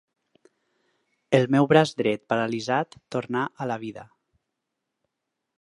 El 1.39 1.45
meu 1.57 1.69
braç 1.73 1.93
dret 2.01 2.25
paralitzat 2.33 2.99
tornà 3.17 3.47
a 3.67 3.71
la 3.73 3.81
vida 3.87 4.11